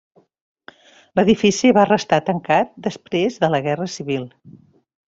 [1.19, 4.29] L'edifici va restar tancat després de la Guerra Civil.